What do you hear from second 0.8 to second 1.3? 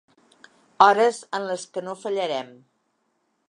Hores